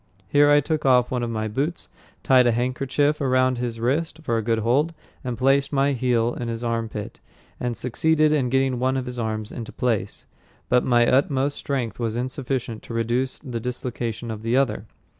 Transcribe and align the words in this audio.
Here 0.27 0.49
I 0.49 0.61
took 0.61 0.83
off 0.83 1.11
one 1.11 1.21
of 1.21 1.29
my 1.29 1.47
boots, 1.47 1.87
tied 2.23 2.47
a 2.47 2.51
handkerchief 2.51 3.21
around 3.21 3.59
his 3.59 3.79
wrist 3.79 4.21
for 4.23 4.35
a 4.35 4.41
good 4.41 4.57
hold, 4.57 4.95
placed 5.37 5.71
my 5.71 5.93
heel 5.93 6.33
in 6.33 6.47
his 6.47 6.63
arm 6.63 6.89
pit, 6.89 7.19
and 7.59 7.77
succeeded 7.77 8.33
in 8.33 8.49
getting 8.49 8.79
one 8.79 8.97
of 8.97 9.05
his 9.05 9.19
arms 9.19 9.51
into 9.51 9.71
place, 9.71 10.25
but 10.69 10.83
my 10.83 11.05
utmost 11.05 11.55
strength 11.55 11.99
was 11.99 12.15
insufficient 12.15 12.81
to 12.81 12.95
reduce 12.95 13.37
the 13.37 13.59
dislocation 13.59 14.31
of 14.31 14.41
the 14.41 14.57
other. 14.57 14.87